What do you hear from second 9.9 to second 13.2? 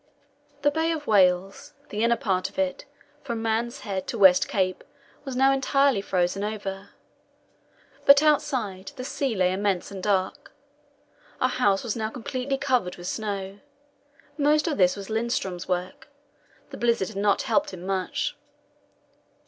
and dark. Our house was now completely covered with